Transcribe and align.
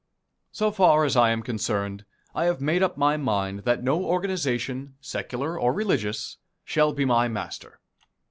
So 0.51 0.71
far 0.71 1.05
as 1.05 1.15
I 1.15 1.29
am 1.29 1.43
concerned, 1.43 2.05
I 2.33 2.45
have 2.45 2.59
made 2.59 2.81
up 2.81 2.97
my 2.97 3.17
mind 3.17 3.65
that 3.65 3.83
no 3.83 4.03
organization, 4.03 4.95
secular 4.99 5.59
or 5.59 5.73
religious, 5.73 6.37
shall 6.65 6.91
be 6.91 7.05
my 7.05 7.27
master. 7.27 7.79